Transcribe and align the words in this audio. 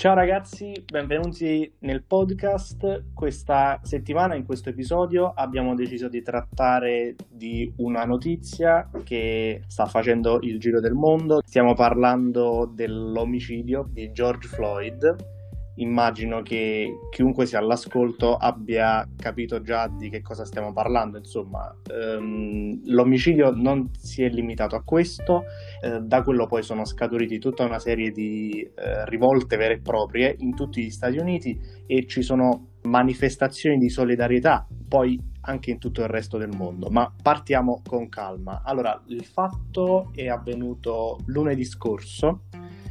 Ciao 0.00 0.14
ragazzi, 0.14 0.72
benvenuti 0.90 1.70
nel 1.80 2.02
podcast. 2.04 3.12
Questa 3.12 3.80
settimana, 3.82 4.34
in 4.34 4.46
questo 4.46 4.70
episodio, 4.70 5.30
abbiamo 5.34 5.74
deciso 5.74 6.08
di 6.08 6.22
trattare 6.22 7.16
di 7.28 7.70
una 7.76 8.06
notizia 8.06 8.88
che 9.04 9.60
sta 9.66 9.84
facendo 9.84 10.38
il 10.40 10.58
giro 10.58 10.80
del 10.80 10.94
mondo. 10.94 11.42
Stiamo 11.44 11.74
parlando 11.74 12.64
dell'omicidio 12.74 13.90
di 13.92 14.10
George 14.10 14.48
Floyd 14.48 15.39
immagino 15.82 16.42
che 16.42 16.98
chiunque 17.10 17.46
sia 17.46 17.58
all'ascolto 17.58 18.36
abbia 18.36 19.06
capito 19.16 19.60
già 19.60 19.88
di 19.88 20.08
che 20.08 20.22
cosa 20.22 20.44
stiamo 20.44 20.72
parlando. 20.72 21.18
Insomma, 21.18 21.74
ehm, 21.90 22.80
l'omicidio 22.86 23.50
non 23.50 23.90
si 23.92 24.22
è 24.22 24.28
limitato 24.28 24.76
a 24.76 24.82
questo, 24.82 25.44
eh, 25.82 26.00
da 26.00 26.22
quello 26.22 26.46
poi 26.46 26.62
sono 26.62 26.84
scaturiti 26.84 27.38
tutta 27.38 27.64
una 27.64 27.78
serie 27.78 28.10
di 28.10 28.60
eh, 28.62 29.04
rivolte 29.06 29.56
vere 29.56 29.74
e 29.74 29.80
proprie 29.80 30.34
in 30.38 30.54
tutti 30.54 30.82
gli 30.82 30.90
Stati 30.90 31.18
Uniti 31.18 31.58
e 31.86 32.06
ci 32.06 32.22
sono 32.22 32.68
manifestazioni 32.82 33.76
di 33.76 33.90
solidarietà 33.90 34.66
poi 34.88 35.18
anche 35.42 35.70
in 35.70 35.78
tutto 35.78 36.02
il 36.02 36.08
resto 36.08 36.36
del 36.36 36.50
mondo. 36.54 36.90
Ma 36.90 37.12
partiamo 37.22 37.80
con 37.86 38.08
calma. 38.08 38.62
Allora, 38.64 39.00
il 39.06 39.24
fatto 39.24 40.10
è 40.14 40.28
avvenuto 40.28 41.18
lunedì 41.26 41.64
scorso, 41.64 42.42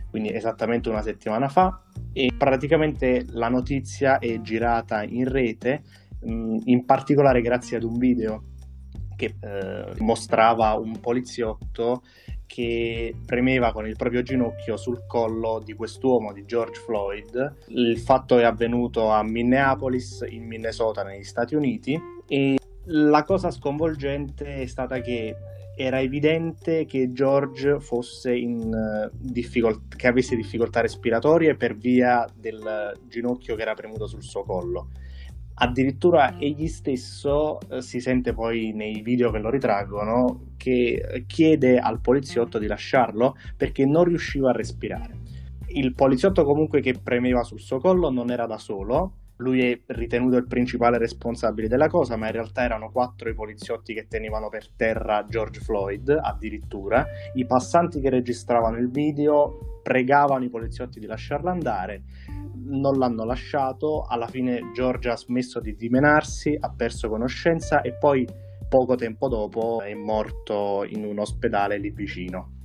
quindi 0.09 0.33
esattamente 0.33 0.89
una 0.89 1.01
settimana 1.01 1.47
fa 1.47 1.83
e 2.11 2.33
praticamente 2.37 3.25
la 3.29 3.49
notizia 3.49 4.19
è 4.19 4.41
girata 4.41 5.03
in 5.03 5.29
rete, 5.29 5.83
in 6.21 6.83
particolare 6.85 7.41
grazie 7.41 7.77
ad 7.77 7.83
un 7.83 7.97
video 7.97 8.43
che 9.15 9.35
eh, 9.39 9.93
mostrava 9.99 10.73
un 10.73 10.99
poliziotto 10.99 12.03
che 12.45 13.13
premeva 13.25 13.71
con 13.71 13.87
il 13.87 13.95
proprio 13.95 14.23
ginocchio 14.23 14.75
sul 14.75 15.05
collo 15.05 15.61
di 15.63 15.73
quest'uomo, 15.73 16.33
di 16.33 16.45
George 16.45 16.79
Floyd. 16.79 17.57
Il 17.67 17.99
fatto 17.99 18.39
è 18.39 18.43
avvenuto 18.43 19.09
a 19.09 19.21
Minneapolis, 19.21 20.25
in 20.27 20.47
Minnesota, 20.47 21.03
negli 21.03 21.23
Stati 21.23 21.53
Uniti, 21.53 21.99
e 22.27 22.57
la 22.85 23.23
cosa 23.23 23.51
sconvolgente 23.51 24.61
è 24.61 24.65
stata 24.65 24.99
che 24.99 25.35
era 25.81 26.01
evidente 26.01 26.83
che 26.83 27.13
George 27.13 27.79
fosse 27.79 28.35
in 28.35 28.67
uh, 28.67 29.09
difficoltà, 29.13 29.95
che 29.95 30.07
avesse 30.07 30.35
difficoltà 30.35 30.81
respiratorie 30.81 31.55
per 31.55 31.77
via 31.77 32.27
del 32.35 32.99
ginocchio 33.07 33.55
che 33.55 33.61
era 33.61 33.75
premuto 33.75 34.05
sul 34.05 34.21
suo 34.21 34.43
collo. 34.43 34.89
Addirittura 35.61 36.37
egli 36.37 36.67
stesso 36.67 37.59
uh, 37.69 37.79
si 37.79 38.01
sente 38.01 38.33
poi 38.33 38.73
nei 38.73 39.01
video 39.01 39.31
che 39.31 39.39
lo 39.39 39.49
ritraggono 39.49 40.47
che 40.57 41.23
chiede 41.25 41.79
al 41.79 42.01
poliziotto 42.01 42.59
di 42.59 42.67
lasciarlo 42.67 43.37
perché 43.55 43.85
non 43.85 44.03
riusciva 44.03 44.49
a 44.49 44.53
respirare. 44.53 45.15
Il 45.67 45.93
poliziotto 45.93 46.43
comunque 46.43 46.81
che 46.81 46.99
premeva 47.01 47.43
sul 47.43 47.61
suo 47.61 47.79
collo 47.79 48.09
non 48.09 48.31
era 48.31 48.45
da 48.45 48.57
solo, 48.57 49.13
lui 49.39 49.61
è 49.61 49.79
ritenuto 49.87 50.37
il 50.37 50.47
principale 50.47 50.97
responsabile 50.97 51.67
della 51.67 51.87
cosa, 51.87 52.17
ma 52.17 52.27
in 52.27 52.33
realtà 52.33 52.63
erano 52.63 52.91
quattro 52.91 53.29
i 53.29 53.33
poliziotti 53.33 53.93
che 53.93 54.07
tenevano 54.07 54.49
per 54.49 54.69
terra 54.75 55.25
George 55.27 55.61
Floyd, 55.61 56.09
addirittura. 56.09 57.05
I 57.35 57.45
passanti 57.45 58.01
che 58.01 58.09
registravano 58.09 58.77
il 58.77 58.89
video 58.89 59.79
pregavano 59.81 60.43
i 60.43 60.49
poliziotti 60.49 60.99
di 60.99 61.05
lasciarlo 61.05 61.49
andare, 61.49 62.03
non 62.65 62.97
l'hanno 62.97 63.23
lasciato, 63.23 64.03
alla 64.07 64.27
fine 64.27 64.71
George 64.73 65.09
ha 65.09 65.15
smesso 65.15 65.59
di 65.59 65.75
dimenarsi, 65.75 66.57
ha 66.59 66.71
perso 66.75 67.07
conoscenza 67.07 67.81
e 67.81 67.93
poi 67.93 68.27
poco 68.67 68.95
tempo 68.95 69.29
dopo 69.29 69.81
è 69.81 69.93
morto 69.93 70.85
in 70.87 71.05
un 71.05 71.17
ospedale 71.17 71.77
lì 71.77 71.91
vicino. 71.91 72.58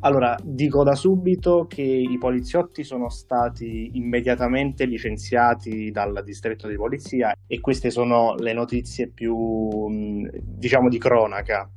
Allora, 0.00 0.36
dico 0.42 0.84
da 0.84 0.94
subito 0.94 1.66
che 1.66 1.82
i 1.82 2.18
poliziotti 2.18 2.84
sono 2.84 3.08
stati 3.08 3.90
immediatamente 3.94 4.84
licenziati 4.84 5.90
dal 5.90 6.22
distretto 6.24 6.68
di 6.68 6.76
polizia 6.76 7.34
e 7.46 7.60
queste 7.60 7.90
sono 7.90 8.34
le 8.34 8.52
notizie 8.52 9.08
più, 9.08 9.34
diciamo, 10.42 10.88
di 10.88 10.98
cronaca 10.98 11.70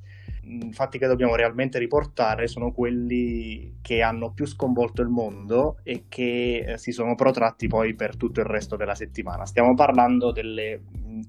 fatti 0.72 0.97
che 0.97 1.08
dobbiamo 1.08 1.35
realmente 1.35 1.78
riportare 1.78 2.47
sono 2.47 2.72
quelli 2.72 3.78
che 3.81 4.02
hanno 4.02 4.31
più 4.31 4.46
sconvolto 4.46 5.02
il 5.02 5.09
mondo 5.09 5.78
e 5.84 6.06
che 6.08 6.66
eh, 6.66 6.78
si 6.78 6.91
sono 6.91 7.16
protratti 7.16 7.68
poi 7.68 7.94
per 7.94 8.18
tutto 8.18 8.40
il 8.40 8.47
resto 8.47 8.75
della 8.75 8.96
settimana. 8.96 9.46
Stiamo 9.46 9.74
parlando 9.74 10.31
delle 10.31 10.81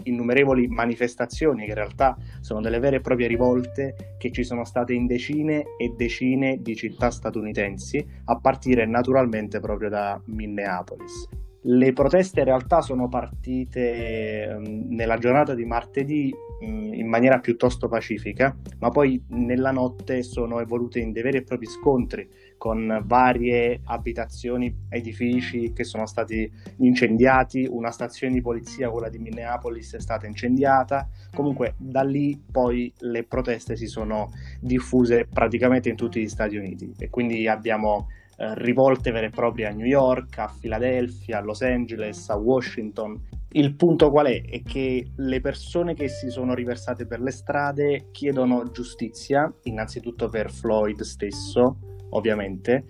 innumerevoli 0.04 0.66
manifestazioni 0.68 1.64
che 1.64 1.70
in 1.70 1.74
realtà 1.74 2.16
sono 2.40 2.60
delle 2.60 2.78
vere 2.78 2.96
e 2.96 3.00
proprie 3.00 3.26
rivolte 3.26 4.16
che 4.18 4.30
ci 4.30 4.44
sono 4.44 4.64
state 4.64 4.92
in 4.92 5.06
decine 5.06 5.64
e 5.78 5.94
decine 5.96 6.60
di 6.60 6.74
città 6.74 7.10
statunitensi, 7.10 8.04
a 8.24 8.36
partire 8.38 8.86
naturalmente 8.86 9.60
proprio 9.60 9.88
da 9.88 10.20
Minneapolis. 10.26 11.28
Le 11.62 11.92
proteste 11.92 12.40
in 12.40 12.46
realtà 12.46 12.80
sono 12.80 13.08
partite 13.08 14.46
ehm, 14.48 14.86
nella 14.88 15.18
giornata 15.18 15.54
di 15.54 15.66
martedì 15.66 16.32
in 16.60 17.08
maniera 17.08 17.38
piuttosto 17.38 17.88
pacifica, 17.88 18.56
ma 18.78 18.90
poi 18.90 19.22
nella 19.28 19.70
notte 19.70 20.22
sono 20.22 20.60
evolute 20.60 21.00
in 21.00 21.12
dei 21.12 21.22
veri 21.22 21.38
e 21.38 21.42
propri 21.42 21.66
scontri 21.66 22.28
con 22.56 23.02
varie 23.06 23.80
abitazioni, 23.84 24.84
edifici 24.90 25.72
che 25.72 25.84
sono 25.84 26.04
stati 26.04 26.50
incendiati, 26.78 27.66
una 27.68 27.90
stazione 27.90 28.34
di 28.34 28.42
polizia, 28.42 28.90
quella 28.90 29.08
di 29.08 29.18
Minneapolis, 29.18 29.94
è 29.94 30.00
stata 30.00 30.26
incendiata. 30.26 31.08
Comunque 31.34 31.74
da 31.78 32.02
lì 32.02 32.38
poi 32.50 32.92
le 32.98 33.24
proteste 33.24 33.76
si 33.76 33.86
sono 33.86 34.30
diffuse 34.60 35.26
praticamente 35.26 35.88
in 35.88 35.96
tutti 35.96 36.20
gli 36.20 36.28
Stati 36.28 36.56
Uniti 36.56 36.92
e 36.98 37.08
quindi 37.08 37.48
abbiamo 37.48 38.08
eh, 38.36 38.54
rivolte 38.56 39.10
vere 39.10 39.26
e 39.26 39.30
proprie 39.30 39.66
a 39.66 39.70
New 39.70 39.86
York, 39.86 40.38
a 40.38 40.48
Filadelfia, 40.48 41.38
a 41.38 41.42
Los 41.42 41.62
Angeles, 41.62 42.28
a 42.28 42.36
Washington. 42.36 43.18
Il 43.52 43.74
punto 43.74 44.10
qual 44.10 44.26
è? 44.26 44.42
È 44.42 44.62
che 44.62 45.10
le 45.16 45.40
persone 45.40 45.94
che 45.94 46.08
si 46.08 46.30
sono 46.30 46.54
riversate 46.54 47.06
per 47.06 47.20
le 47.20 47.32
strade 47.32 48.08
chiedono 48.12 48.70
giustizia, 48.70 49.52
innanzitutto 49.64 50.28
per 50.28 50.52
Floyd 50.52 51.00
stesso, 51.00 51.78
ovviamente, 52.10 52.84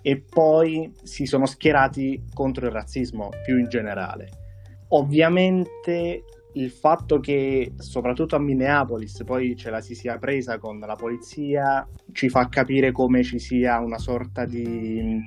e 0.00 0.22
poi 0.22 0.90
si 1.02 1.26
sono 1.26 1.44
schierati 1.44 2.22
contro 2.32 2.64
il 2.64 2.72
razzismo 2.72 3.28
più 3.44 3.58
in 3.58 3.68
generale. 3.68 4.28
Ovviamente 4.88 6.24
il 6.52 6.70
fatto 6.70 7.20
che 7.20 7.72
soprattutto 7.76 8.36
a 8.36 8.38
Minneapolis 8.38 9.22
poi 9.24 9.54
ce 9.56 9.68
la 9.68 9.82
si 9.82 9.94
sia 9.94 10.16
presa 10.16 10.58
con 10.58 10.78
la 10.78 10.94
polizia 10.94 11.86
ci 12.12 12.30
fa 12.30 12.48
capire 12.48 12.92
come 12.92 13.22
ci 13.22 13.38
sia 13.38 13.78
una 13.80 13.98
sorta 13.98 14.46
di 14.46 15.20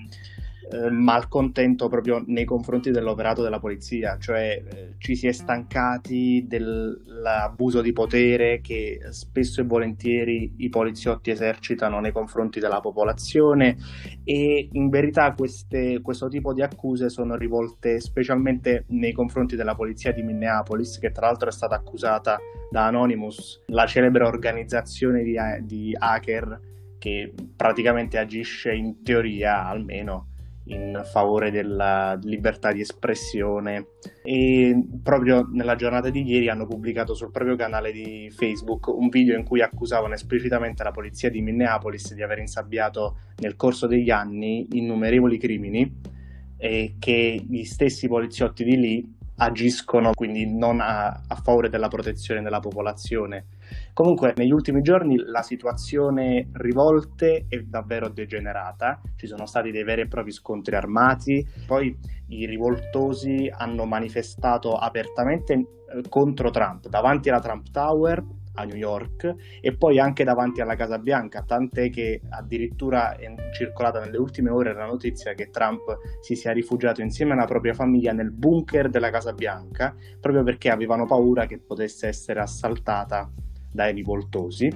eh, 0.71 0.89
malcontento 0.91 1.87
proprio 1.87 2.23
nei 2.27 2.45
confronti 2.45 2.91
dell'operato 2.91 3.41
della 3.41 3.59
polizia, 3.59 4.17
cioè 4.19 4.63
eh, 4.63 4.93
ci 4.99 5.15
si 5.15 5.27
è 5.27 5.31
stancati 5.31 6.45
dell'abuso 6.47 7.81
di 7.81 7.91
potere 7.91 8.61
che 8.61 8.99
spesso 9.09 9.61
e 9.61 9.63
volentieri 9.63 10.53
i 10.57 10.69
poliziotti 10.69 11.31
esercitano 11.31 11.99
nei 11.99 12.11
confronti 12.11 12.59
della 12.59 12.81
popolazione 12.81 13.77
e 14.23 14.69
in 14.71 14.89
verità 14.89 15.33
queste, 15.33 16.01
questo 16.01 16.27
tipo 16.27 16.53
di 16.53 16.61
accuse 16.61 17.09
sono 17.09 17.35
rivolte 17.35 17.99
specialmente 17.99 18.85
nei 18.89 19.11
confronti 19.11 19.55
della 19.55 19.73
polizia 19.73 20.11
di 20.11 20.21
Minneapolis, 20.21 20.99
che 20.99 21.11
tra 21.11 21.25
l'altro 21.25 21.49
è 21.49 21.51
stata 21.51 21.75
accusata 21.75 22.37
da 22.69 22.85
Anonymous, 22.85 23.63
la 23.67 23.87
celebre 23.87 24.23
organizzazione 24.23 25.23
di, 25.23 25.35
di 25.63 25.95
hacker 25.97 26.67
che 26.99 27.33
praticamente 27.55 28.19
agisce 28.19 28.73
in 28.73 29.01
teoria 29.01 29.65
almeno 29.65 30.27
in 30.69 31.01
favore 31.05 31.51
della 31.51 32.17
libertà 32.23 32.71
di 32.71 32.81
espressione. 32.81 33.87
E 34.23 34.75
proprio 35.01 35.47
nella 35.51 35.75
giornata 35.75 36.09
di 36.09 36.23
ieri 36.23 36.49
hanno 36.49 36.65
pubblicato 36.65 37.13
sul 37.13 37.31
proprio 37.31 37.55
canale 37.55 37.91
di 37.91 38.31
Facebook 38.35 38.87
un 38.87 39.09
video 39.09 39.37
in 39.37 39.43
cui 39.43 39.61
accusavano 39.61 40.13
esplicitamente 40.13 40.83
la 40.83 40.91
polizia 40.91 41.29
di 41.29 41.41
Minneapolis 41.41 42.13
di 42.13 42.23
aver 42.23 42.39
insabbiato 42.39 43.17
nel 43.37 43.55
corso 43.55 43.87
degli 43.87 44.09
anni 44.09 44.67
innumerevoli 44.71 45.37
crimini 45.37 46.17
e 46.57 46.95
che 46.99 47.45
gli 47.47 47.63
stessi 47.63 48.07
poliziotti 48.07 48.63
di 48.63 48.77
lì 48.77 49.17
agiscono 49.37 50.11
quindi 50.13 50.45
non 50.45 50.81
a, 50.81 51.07
a 51.07 51.35
favore 51.35 51.69
della 51.69 51.87
protezione 51.87 52.41
della 52.41 52.59
popolazione 52.59 53.45
Comunque, 53.93 54.33
negli 54.35 54.51
ultimi 54.51 54.81
giorni 54.81 55.17
la 55.17 55.41
situazione 55.41 56.49
rivolte 56.53 57.45
è 57.47 57.59
davvero 57.59 58.09
degenerata, 58.09 59.01
ci 59.15 59.27
sono 59.27 59.45
stati 59.45 59.71
dei 59.71 59.83
veri 59.83 60.01
e 60.01 60.07
propri 60.07 60.31
scontri 60.31 60.75
armati, 60.75 61.45
poi 61.65 61.97
i 62.27 62.45
rivoltosi 62.45 63.51
hanno 63.51 63.85
manifestato 63.85 64.73
apertamente 64.73 65.53
eh, 65.53 65.67
contro 66.09 66.49
Trump 66.51 66.87
davanti 66.87 67.29
alla 67.29 67.39
Trump 67.39 67.69
Tower 67.71 68.23
a 68.59 68.63
New 68.63 68.75
York 68.75 69.35
e 69.61 69.75
poi 69.75 69.99
anche 69.99 70.23
davanti 70.23 70.61
alla 70.61 70.75
Casa 70.75 70.97
Bianca, 70.97 71.43
tant'è 71.43 71.89
che 71.89 72.21
addirittura 72.29 73.15
è 73.15 73.33
circolata 73.53 73.99
nelle 73.99 74.17
ultime 74.17 74.49
ore 74.49 74.73
la 74.73 74.85
notizia 74.85 75.33
che 75.33 75.49
Trump 75.49 75.97
si 76.21 76.35
sia 76.35 76.51
rifugiato 76.51 77.01
insieme 77.01 77.33
alla 77.33 77.45
propria 77.45 77.73
famiglia 77.73 78.11
nel 78.11 78.31
bunker 78.31 78.89
della 78.89 79.09
Casa 79.09 79.33
Bianca 79.33 79.95
proprio 80.19 80.43
perché 80.43 80.69
avevano 80.69 81.05
paura 81.05 81.45
che 81.45 81.59
potesse 81.59 82.07
essere 82.07 82.41
assaltata 82.41 83.31
dai 83.71 83.93
rivoltosi 83.93 84.69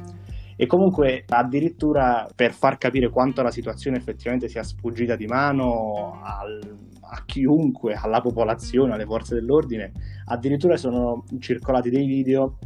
E 0.56 0.68
comunque 0.68 1.24
addirittura 1.28 2.28
per 2.36 2.54
far 2.54 2.78
capire 2.78 3.10
quanto 3.10 3.42
la 3.42 3.52
situazione 3.52 3.98
effettivamente 3.98 4.48
sia 4.48 4.64
sfuggita 4.64 5.16
di 5.16 5.26
mano 5.26 6.22
al, 6.24 6.78
a 7.02 7.24
chiunque, 7.26 7.96
alla 7.96 8.22
popolazione, 8.22 8.94
alle 8.94 9.06
forze 9.06 9.34
dell'ordine, 9.34 9.92
addirittura 10.26 10.78
sono 10.78 11.26
circolati 11.40 11.90
dei 11.90 12.06
video 12.06 12.58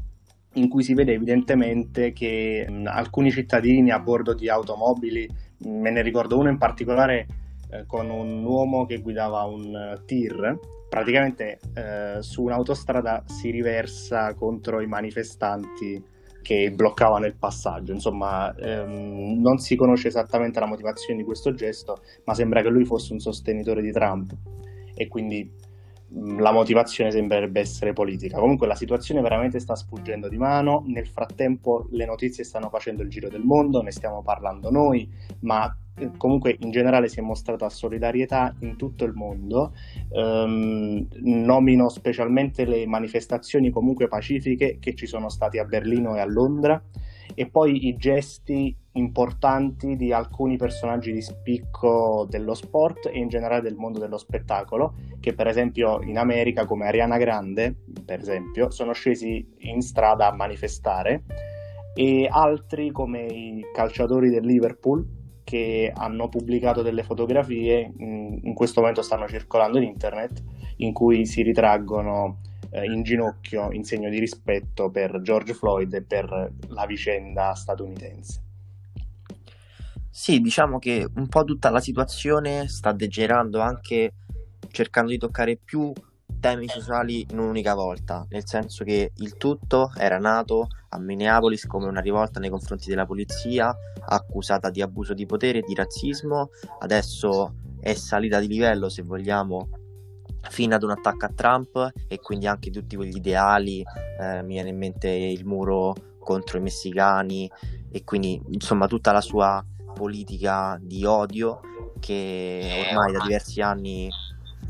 in 0.53 0.69
cui 0.69 0.83
si 0.83 0.93
vede 0.93 1.13
evidentemente 1.13 2.11
che 2.11 2.65
mh, 2.67 2.87
alcuni 2.87 3.31
cittadini 3.31 3.91
a 3.91 3.99
bordo 3.99 4.33
di 4.33 4.49
automobili, 4.49 5.29
me 5.59 5.89
ne 5.89 6.01
ricordo 6.01 6.37
uno 6.37 6.49
in 6.49 6.57
particolare 6.57 7.27
eh, 7.69 7.85
con 7.85 8.09
un 8.09 8.43
uomo 8.43 8.85
che 8.85 8.99
guidava 8.99 9.43
un 9.43 9.73
uh, 9.73 10.05
tir, 10.05 10.59
praticamente 10.89 11.59
eh, 11.73 12.21
su 12.21 12.43
un'autostrada 12.43 13.23
si 13.27 13.49
riversa 13.49 14.33
contro 14.33 14.81
i 14.81 14.87
manifestanti 14.87 16.01
che 16.47 16.71
bloccavano 16.71 17.25
il 17.25 17.35
passaggio. 17.35 17.91
Insomma, 17.91 18.55
ehm, 18.55 19.41
non 19.41 19.57
si 19.57 19.75
conosce 19.75 20.07
esattamente 20.07 20.61
la 20.61 20.65
motivazione 20.65 21.19
di 21.19 21.25
questo 21.25 21.53
gesto, 21.53 22.01
ma 22.23 22.33
sembra 22.33 22.61
che 22.61 22.69
lui 22.69 22.85
fosse 22.85 23.11
un 23.11 23.19
sostenitore 23.19 23.81
di 23.81 23.91
Trump 23.91 24.33
e 24.95 25.09
quindi 25.09 25.51
la 26.09 26.51
motivazione 26.51 27.11
sembrerebbe 27.11 27.59
essere 27.59 27.93
politica. 27.93 28.39
Comunque 28.39 28.67
la 28.67 28.75
situazione 28.75 29.21
veramente 29.21 29.59
sta 29.59 29.75
sfuggendo 29.75 30.29
di 30.29 30.37
mano, 30.37 30.83
nel 30.87 31.07
frattempo 31.07 31.87
le 31.91 32.05
notizie 32.05 32.43
stanno 32.43 32.69
facendo 32.69 33.01
il 33.03 33.09
giro 33.09 33.29
del 33.29 33.43
mondo, 33.43 33.81
ne 33.81 33.91
stiamo 33.91 34.21
parlando 34.21 34.71
noi, 34.71 35.09
ma 35.39 35.75
eh, 35.97 36.11
comunque 36.15 36.55
in 36.59 36.71
generale 36.71 37.09
si 37.09 37.19
è 37.19 37.21
mostrata 37.21 37.69
solidarietà 37.69 38.55
in 38.59 38.77
tutto 38.77 39.03
il 39.03 39.13
mondo. 39.13 39.73
Um, 40.09 41.07
nomino 41.21 41.89
specialmente 41.89 42.65
le 42.65 42.85
manifestazioni 42.85 43.69
comunque 43.69 44.07
pacifiche 44.07 44.77
che 44.79 44.95
ci 44.95 45.07
sono 45.07 45.29
state 45.29 45.59
a 45.59 45.65
Berlino 45.65 46.15
e 46.15 46.19
a 46.19 46.25
Londra 46.25 46.81
e 47.39 47.47
poi 47.47 47.85
i 47.85 47.95
gesti 47.97 48.75
importanti 48.93 49.95
di 49.95 50.11
alcuni 50.11 50.57
personaggi 50.57 51.11
di 51.11 51.21
spicco 51.21 52.25
dello 52.27 52.55
sport 52.55 53.11
e 53.13 53.19
in 53.19 53.27
generale 53.27 53.61
del 53.61 53.75
mondo 53.75 53.99
dello 53.99 54.17
spettacolo, 54.17 54.95
che 55.19 55.35
per 55.35 55.45
esempio 55.45 56.01
in 56.01 56.17
America, 56.17 56.65
come 56.65 56.87
Ariana 56.87 57.19
Grande, 57.19 57.75
per 58.03 58.21
esempio, 58.21 58.71
sono 58.71 58.91
scesi 58.91 59.47
in 59.59 59.81
strada 59.81 60.27
a 60.27 60.33
manifestare, 60.33 61.25
e 61.93 62.27
altri 62.27 62.89
come 62.89 63.25
i 63.25 63.63
calciatori 63.71 64.31
del 64.31 64.43
Liverpool, 64.43 65.05
che 65.43 65.91
hanno 65.93 66.29
pubblicato 66.29 66.81
delle 66.81 67.03
fotografie, 67.03 67.93
in 67.99 68.53
questo 68.55 68.79
momento 68.79 69.03
stanno 69.03 69.27
circolando 69.27 69.77
in 69.77 69.83
internet, 69.83 70.43
in 70.77 70.91
cui 70.91 71.27
si 71.27 71.43
ritraggono 71.43 72.39
eh, 72.71 72.85
in 72.85 73.03
ginocchio 73.03 73.71
in 73.71 73.83
segno 73.83 74.09
di 74.09 74.19
rispetto 74.19 74.89
per 74.89 75.21
George 75.21 75.53
Floyd 75.53 75.93
e 75.93 76.01
per 76.01 76.51
la 76.67 76.85
vicenda 76.85 77.53
statunitense. 77.53 78.41
Sì, 80.09 80.41
diciamo 80.41 80.79
che 80.79 81.07
un 81.15 81.27
po' 81.27 81.43
tutta 81.43 81.69
la 81.69 81.79
situazione 81.79 82.67
sta 82.67 82.91
degenerando 82.91 83.59
anche 83.59 84.13
cercando 84.71 85.11
di 85.11 85.17
toccare 85.17 85.57
più 85.63 85.93
temi 86.39 86.67
sociali 86.67 87.25
in 87.29 87.39
un'unica 87.39 87.73
volta, 87.73 88.25
nel 88.29 88.45
senso 88.45 88.83
che 88.83 89.11
il 89.15 89.37
tutto 89.37 89.91
era 89.97 90.17
nato 90.17 90.67
a 90.89 90.99
Minneapolis 90.99 91.65
come 91.65 91.87
una 91.87 91.99
rivolta 91.99 92.39
nei 92.39 92.49
confronti 92.49 92.89
della 92.89 93.05
polizia, 93.05 93.75
accusata 94.07 94.69
di 94.69 94.81
abuso 94.81 95.13
di 95.13 95.25
potere 95.25 95.59
e 95.59 95.63
di 95.65 95.73
razzismo, 95.73 96.49
adesso 96.79 97.53
è 97.79 97.93
salita 97.93 98.39
di 98.39 98.47
livello, 98.47 98.89
se 98.89 99.01
vogliamo, 99.01 99.69
fino 100.49 100.75
ad 100.75 100.83
un 100.83 100.91
attacco 100.91 101.25
a 101.25 101.31
Trump 101.33 101.91
e 102.07 102.19
quindi 102.19 102.47
anche 102.47 102.69
tutti 102.69 102.95
quegli 102.95 103.17
ideali, 103.17 103.83
eh, 104.19 104.41
mi 104.43 104.53
viene 104.53 104.69
in 104.69 104.77
mente 104.77 105.09
il 105.09 105.45
muro 105.45 105.95
contro 106.19 106.57
i 106.57 106.61
messicani 106.61 107.49
e 107.91 108.03
quindi 108.03 108.41
insomma 108.49 108.87
tutta 108.87 109.11
la 109.11 109.21
sua 109.21 109.63
politica 109.93 110.77
di 110.81 111.05
odio 111.05 111.61
che 111.99 112.85
ormai 112.89 113.13
da 113.13 113.23
diversi 113.23 113.61
anni 113.61 114.09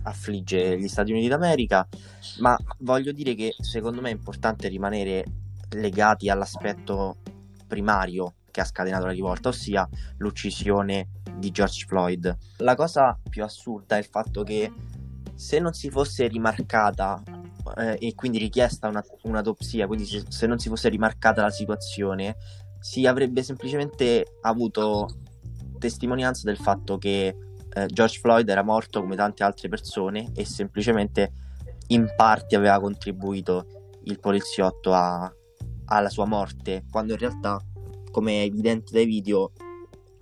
affligge 0.04 0.78
gli 0.78 0.88
Stati 0.88 1.12
Uniti 1.12 1.28
d'America, 1.28 1.88
ma 2.40 2.58
voglio 2.80 3.12
dire 3.12 3.36
che 3.36 3.54
secondo 3.60 4.02
me 4.02 4.10
è 4.10 4.14
importante 4.14 4.68
rimanere 4.68 5.26
legati 5.72 6.30
all'aspetto 6.30 7.18
primario 7.68 8.36
che 8.50 8.62
ha 8.62 8.66
scatenato 8.66 9.06
la 9.06 9.12
rivolta, 9.12 9.50
ossia 9.50 9.88
l'uccisione 10.18 11.10
di 11.36 11.52
George 11.52 11.86
Floyd. 11.86 12.38
La 12.58 12.76
cosa 12.76 13.20
più 13.30 13.44
assurda 13.44 13.98
è 13.98 14.00
il 14.00 14.06
fatto 14.06 14.44
che 14.44 14.72
se 15.38 15.60
non 15.60 15.74
si 15.74 15.92
fosse 15.92 16.28
rimarcata 16.28 17.22
eh, 17.78 17.98
e 18.00 18.16
quindi 18.16 18.40
richiesta 18.40 18.88
una, 18.88 19.04
un'autopsia, 19.22 19.86
quindi 19.86 20.06
se, 20.06 20.24
se, 20.28 20.48
non 20.48 20.58
si 20.58 20.68
fosse 20.68 20.90
rimarcata 20.90 21.44
la 21.44 21.52
situazione, 21.52 22.38
si 22.80 23.06
avrebbe 23.06 23.44
semplicemente 23.44 24.38
avuto 24.42 25.08
testimonianza 25.78 26.42
del 26.46 26.58
fatto 26.58 26.98
che 26.98 27.36
eh, 27.70 27.86
George 27.86 28.20
Floyd 28.20 28.50
era 28.50 28.64
morto 28.64 29.02
come 29.02 29.16
tante 29.16 29.44
altre 29.44 29.70
persone 29.70 30.32
e 30.34 30.44
semplicemente 30.44 31.32
in 31.90 32.12
parte 32.16 32.56
aveva 32.56 32.80
contribuito 32.80 33.92
il 34.06 34.20
poliziotto 34.20 34.92
a, 34.94 35.32
alla 35.86 36.10
sua 36.10 36.26
morte, 36.26 36.86
quando 36.90 37.14
in 37.14 37.20
realtà, 37.20 37.64
come 38.10 38.42
è 38.42 38.46
evidente 38.46 38.92
dai 38.92 39.06
video, 39.06 39.52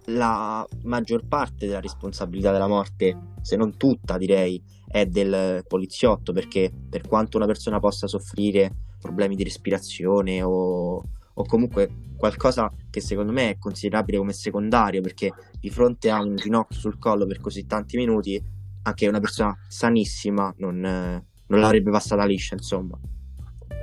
la 0.07 0.65
maggior 0.83 1.25
parte 1.25 1.67
della 1.67 1.79
responsabilità 1.79 2.51
della 2.51 2.67
morte, 2.67 3.17
se 3.41 3.55
non 3.55 3.77
tutta 3.77 4.17
direi, 4.17 4.61
è 4.87 5.05
del 5.05 5.63
poliziotto 5.67 6.33
perché 6.33 6.71
per 6.89 7.07
quanto 7.07 7.37
una 7.37 7.45
persona 7.45 7.79
possa 7.79 8.07
soffrire 8.07 8.71
problemi 8.99 9.35
di 9.35 9.43
respirazione 9.43 10.41
o, 10.41 11.03
o 11.33 11.45
comunque 11.45 11.89
qualcosa 12.17 12.71
che 12.89 13.01
secondo 13.01 13.31
me 13.31 13.51
è 13.51 13.57
considerabile 13.57 14.17
come 14.17 14.33
secondario 14.33 15.01
perché 15.01 15.31
di 15.59 15.69
fronte 15.69 16.09
a 16.09 16.21
un 16.21 16.35
ginocchio 16.35 16.79
sul 16.79 16.97
collo 16.97 17.25
per 17.25 17.39
così 17.39 17.65
tanti 17.65 17.97
minuti 17.97 18.41
anche 18.83 19.07
una 19.07 19.19
persona 19.19 19.55
sanissima 19.67 20.53
non, 20.57 20.79
non 20.79 21.59
l'avrebbe 21.59 21.91
passata 21.91 22.25
liscia 22.25 22.55
insomma. 22.55 22.97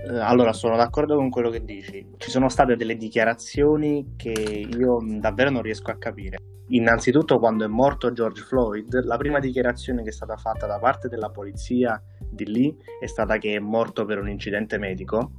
Eh, 0.04 0.18
allora 0.18 0.52
sono 0.52 0.76
d'accordo 0.76 1.16
con 1.16 1.30
quello 1.30 1.50
che 1.50 1.64
dici. 1.64 2.04
Ci 2.16 2.30
sono 2.30 2.48
state 2.48 2.76
delle 2.76 2.96
dichiarazioni 2.96 4.14
che 4.16 4.30
io 4.30 4.98
davvero 5.20 5.50
non 5.50 5.62
riesco 5.62 5.90
a 5.90 5.96
capire 5.96 6.38
Innanzitutto 6.68 7.38
quando 7.38 7.64
è 7.64 7.68
morto 7.68 8.12
George 8.12 8.42
Floyd, 8.42 9.04
la 9.04 9.16
prima 9.16 9.40
dichiarazione 9.40 10.02
che 10.02 10.08
è 10.08 10.12
stata 10.12 10.36
fatta 10.36 10.66
da 10.66 10.78
parte 10.78 11.08
della 11.08 11.30
polizia 11.30 12.02
di 12.30 12.46
lì 12.46 12.76
è 13.00 13.06
stata 13.06 13.36
che 13.38 13.54
è 13.54 13.58
morto 13.58 14.04
per 14.04 14.18
un 14.18 14.28
incidente 14.28 14.78
medico 14.78 15.32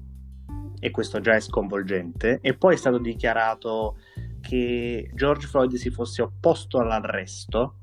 e 0.80 0.92
questo 0.92 1.22
già 1.22 1.34
è 1.34 1.40
sconvolgente 1.40 2.40
e 2.42 2.56
poi 2.56 2.74
è 2.74 2.78
stato 2.78 2.98
dichiarato 2.98 3.98
che 4.42 5.10
George 5.14 5.48
Floyd 5.48 5.74
si 5.76 5.90
fosse 5.90 6.22
opposto 6.22 6.80
all'arresto 6.80 7.78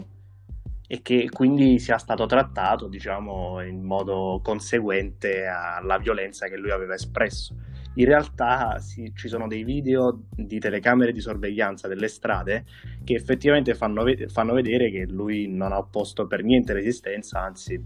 e 0.87 1.01
che 1.03 1.29
quindi 1.31 1.79
sia 1.79 1.99
stato 1.99 2.27
trattato, 2.27 2.89
diciamo, 2.89 3.63
in 3.63 3.83
modo 3.83 4.41
conseguente 4.43 5.47
alla 5.47 5.99
violenza 5.99 6.49
che 6.49 6.57
lui 6.57 6.71
aveva 6.71 6.95
espresso. 6.95 7.55
In 7.95 8.05
realtà 8.05 8.79
sì, 8.79 9.13
ci 9.17 9.29
sono 9.29 9.49
dei 9.49 9.65
video 9.65 10.23
di 10.31 10.59
telecamere 10.59 11.13
di 11.13 11.21
sorveglianza 11.21 11.89
delle 11.89 12.09
strade 12.09 12.65
che 13.03 13.15
effettivamente 13.15 13.75
fanno, 13.75 14.05
fanno 14.29 14.55
vedere 14.55 14.91
che 14.91 15.07
lui 15.09 15.49
non 15.49 15.73
ha 15.73 15.79
opposto 15.79 16.27
per 16.27 16.45
niente 16.45 16.73
resistenza, 16.73 17.41
anzi, 17.41 17.83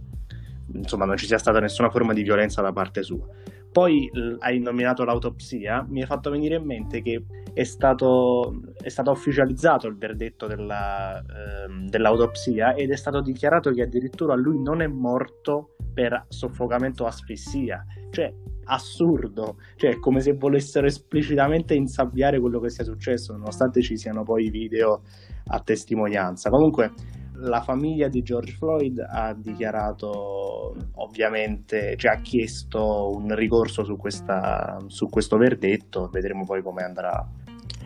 insomma, 0.73 1.07
non 1.07 1.17
ci 1.17 1.27
sia 1.27 1.39
stata 1.39 1.59
nessuna 1.59 1.91
forma 1.91 2.13
di 2.13 2.23
violenza 2.23 2.61
da 2.61 2.73
parte 2.73 3.03
sua. 3.03 3.27
Poi 3.75 4.09
hai 4.39 4.61
nominato 4.61 5.03
l'autopsia, 5.03 5.85
mi 5.89 6.01
hai 6.01 6.07
fatto 6.07 6.31
venire 6.31 6.55
in 6.55 6.65
mente 6.65 7.03
che 7.03 7.25
è 7.53 7.65
stato, 7.65 8.61
è 8.81 8.89
stato 8.89 9.11
ufficializzato 9.11 9.89
il 9.89 9.97
verdetto 9.97 10.47
della, 10.47 11.19
eh, 11.19 11.89
dell'autopsia 11.89 12.75
ed 12.75 12.93
è 12.93 12.97
stato 12.97 13.21
dichiarato 13.21 13.73
che 13.73 13.83
addirittura 13.83 14.37
lui 14.37 14.63
non 14.63 14.81
è 14.81 14.87
morto 14.87 15.75
per 15.93 16.27
soffocamento 16.29 17.03
o 17.03 17.07
asfissia. 17.09 17.85
Cioè, 18.11 18.33
assurdo, 18.67 19.57
cioè 19.75 19.95
è 19.95 19.99
come 19.99 20.21
se 20.21 20.35
volessero 20.35 20.87
esplicitamente 20.87 21.75
insabbiare 21.75 22.39
quello 22.39 22.61
che 22.61 22.71
sia 22.71 22.85
successo, 22.85 23.33
nonostante 23.33 23.83
ci 23.83 23.97
siano 23.97 24.23
poi 24.23 24.51
video 24.51 25.03
a 25.49 25.59
testimonianza. 25.59 26.49
Comunque 26.49 26.93
la 27.37 27.63
famiglia 27.63 28.09
di 28.09 28.23
George 28.23 28.53
Floyd 28.53 28.99
ha 28.99 29.35
dichiarato 29.35 30.77
ovviamente, 30.95 31.97
cioè 31.97 32.13
ha 32.13 32.21
chiesto 32.21 33.11
un 33.15 33.35
ricorso 33.35 33.85
su, 33.85 33.97
questa, 33.97 34.79
su 34.87 35.09
questo 35.09 35.37
verdetto, 35.37 36.09
vedremo 36.13 36.45
poi 36.45 36.63
come 36.63 36.83
andrà. 36.83 37.27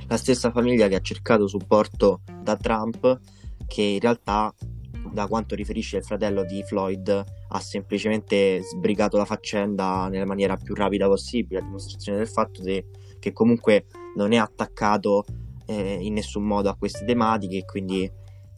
La 0.06 0.16
stessa 0.16 0.50
famiglia 0.50 0.88
che 0.88 0.96
ha 0.96 1.00
cercato 1.00 1.46
supporto 1.46 2.22
da 2.42 2.56
Trump, 2.56 3.20
che 3.66 3.82
in 3.82 4.00
realtà, 4.00 4.52
da 5.12 5.26
quanto 5.26 5.54
riferisce 5.54 5.98
il 5.98 6.04
fratello 6.04 6.44
di 6.44 6.62
Floyd, 6.62 7.24
ha 7.50 7.60
semplicemente 7.60 8.62
sbrigato 8.62 9.16
la 9.16 9.24
faccenda 9.24 10.08
nella 10.08 10.26
maniera 10.26 10.56
più 10.56 10.74
rapida 10.74 11.06
possibile, 11.06 11.60
a 11.60 11.62
dimostrazione 11.62 12.18
del 12.18 12.28
fatto 12.28 12.62
de- 12.62 12.86
che 13.18 13.32
comunque 13.32 13.86
non 14.16 14.32
è 14.32 14.36
attaccato 14.36 15.24
eh, 15.66 15.98
in 16.00 16.14
nessun 16.14 16.44
modo 16.44 16.68
a 16.70 16.76
queste 16.76 17.04
tematiche 17.04 17.58
e 17.58 17.64
quindi 17.64 18.10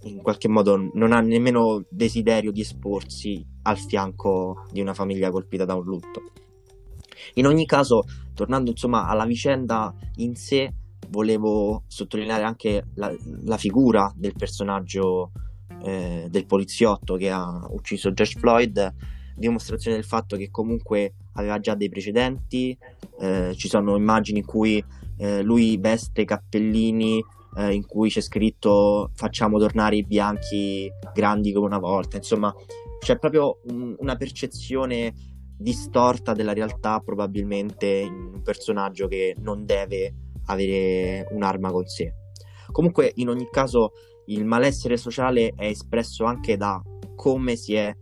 in 0.04 0.22
qualche 0.22 0.48
modo 0.48 0.90
non 0.94 1.12
ha 1.12 1.20
nemmeno 1.20 1.84
desiderio 1.88 2.52
di 2.52 2.60
esporsi 2.60 3.44
al 3.62 3.78
fianco 3.78 4.64
di 4.70 4.80
una 4.80 4.94
famiglia 4.94 5.30
colpita 5.30 5.64
da 5.64 5.74
un 5.74 5.84
lutto. 5.84 6.22
In 7.34 7.46
ogni 7.46 7.66
caso, 7.66 8.04
tornando 8.34 8.70
insomma 8.70 9.06
alla 9.06 9.26
vicenda 9.26 9.94
in 10.16 10.34
sé, 10.36 10.72
volevo 11.10 11.84
sottolineare 11.86 12.44
anche 12.44 12.86
la, 12.94 13.14
la 13.44 13.56
figura 13.56 14.12
del 14.16 14.32
personaggio 14.36 15.32
eh, 15.82 16.26
del 16.30 16.46
poliziotto 16.46 17.16
che 17.16 17.30
ha 17.30 17.66
ucciso 17.70 18.12
George 18.12 18.38
Floyd, 18.38 18.94
dimostrazione 19.36 19.96
del 19.96 20.04
fatto 20.04 20.36
che 20.36 20.50
comunque 20.50 21.14
aveva 21.34 21.58
già 21.58 21.74
dei 21.74 21.88
precedenti, 21.88 22.76
eh, 23.18 23.52
ci 23.56 23.68
sono 23.68 23.96
immagini 23.96 24.40
in 24.40 24.44
cui 24.44 24.82
eh, 25.16 25.42
lui 25.42 25.76
veste 25.78 26.24
cappellini 26.24 27.22
eh, 27.56 27.72
in 27.72 27.86
cui 27.86 28.10
c'è 28.10 28.20
scritto 28.20 29.10
facciamo 29.14 29.58
tornare 29.58 29.96
i 29.96 30.04
bianchi 30.04 30.90
grandi 31.12 31.52
come 31.52 31.66
una 31.66 31.78
volta, 31.78 32.16
insomma 32.16 32.54
c'è 32.98 33.18
proprio 33.18 33.60
un, 33.64 33.94
una 33.98 34.16
percezione 34.16 35.12
distorta 35.56 36.32
della 36.32 36.52
realtà 36.52 37.00
probabilmente 37.00 37.86
in 37.86 38.30
un 38.34 38.42
personaggio 38.42 39.08
che 39.08 39.36
non 39.40 39.66
deve 39.66 40.14
avere 40.46 41.26
un'arma 41.32 41.70
con 41.70 41.86
sé. 41.86 42.14
Comunque 42.72 43.12
in 43.16 43.28
ogni 43.28 43.48
caso 43.50 43.92
il 44.26 44.44
malessere 44.44 44.96
sociale 44.96 45.52
è 45.56 45.66
espresso 45.66 46.24
anche 46.24 46.56
da 46.56 46.80
come 47.14 47.56
si 47.56 47.74
è 47.74 47.94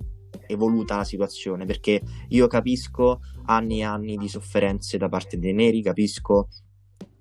evoluta 0.46 0.96
la 0.96 1.04
situazione, 1.04 1.64
perché 1.64 2.00
io 2.28 2.46
capisco 2.46 3.20
anni 3.46 3.80
e 3.80 3.84
anni 3.84 4.16
di 4.16 4.28
sofferenze 4.28 4.98
da 4.98 5.08
parte 5.08 5.38
dei 5.38 5.52
neri, 5.52 5.82
capisco 5.82 6.48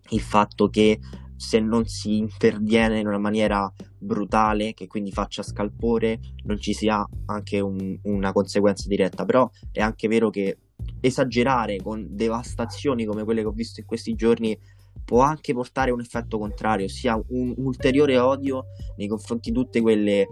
il 0.10 0.22
fatto 0.22 0.70
che 0.70 1.00
se 1.38 1.60
non 1.60 1.86
si 1.86 2.18
interviene 2.18 3.00
in 3.00 3.08
una 3.08 3.20
maniera 3.20 3.72
brutale, 3.98 4.74
che 4.74 4.88
quindi 4.88 5.12
faccia 5.12 5.44
scalpore, 5.44 6.20
non 6.46 6.60
ci 6.60 6.74
sia 6.74 7.08
anche 7.28 7.60
un, 7.60 7.98
una 8.04 8.34
conseguenza 8.34 8.88
diretta. 8.88 9.24
Però 9.24 9.50
è 9.72 9.82
anche 9.82 10.08
vero 10.08 10.30
che 10.30 10.58
esagerare 11.00 11.78
con 11.78 12.06
devastazioni 12.10 13.06
come 13.06 13.24
quelle 13.24 13.42
che 13.42 13.48
ho 13.48 13.52
visto 13.52 13.80
in 13.80 13.86
questi 13.86 14.16
giorni 14.16 14.58
può 15.06 15.22
anche 15.22 15.54
portare 15.54 15.92
un 15.92 16.02
effetto 16.02 16.38
contrario, 16.38 16.86
ossia 16.86 17.18
un 17.30 17.54
ulteriore 17.58 18.18
odio 18.18 18.66
nei 18.98 19.08
confronti 19.08 19.52
di 19.52 19.56
tutte 19.56 19.80
quelle 19.80 20.28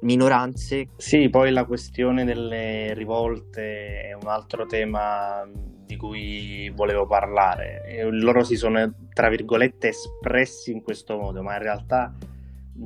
minoranze. 0.00 0.88
Sì, 0.96 1.28
poi 1.28 1.52
la 1.52 1.64
questione 1.64 2.24
delle 2.24 2.94
rivolte 2.94 4.08
è 4.08 4.12
un 4.14 4.28
altro 4.28 4.64
tema 4.64 5.46
di 5.86 5.96
cui 5.96 6.70
volevo 6.74 7.06
parlare. 7.06 7.84
E 7.86 8.02
loro 8.10 8.42
si 8.42 8.56
sono, 8.56 8.92
tra 9.12 9.28
virgolette, 9.28 9.88
espressi 9.88 10.72
in 10.72 10.82
questo 10.82 11.16
modo, 11.16 11.42
ma 11.42 11.54
in 11.54 11.62
realtà 11.62 12.14